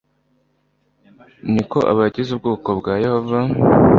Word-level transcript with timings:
ni 1.53 1.63
ko 1.71 1.79
abagize 1.91 2.29
ubwoko 2.33 2.69
bwa 2.79 2.93
yehova 3.03 3.39